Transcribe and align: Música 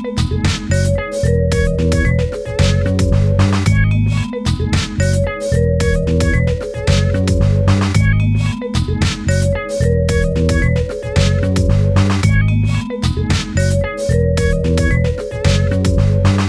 Música 0.00 0.87